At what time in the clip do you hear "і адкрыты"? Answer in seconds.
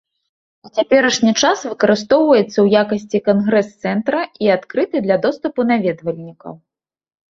4.45-4.97